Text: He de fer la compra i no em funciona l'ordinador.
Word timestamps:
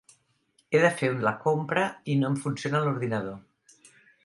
He 0.71 0.79
de 0.83 0.89
fer 1.01 1.09
la 1.25 1.33
compra 1.43 1.85
i 2.15 2.17
no 2.23 2.33
em 2.33 2.41
funciona 2.47 2.83
l'ordinador. 2.87 3.39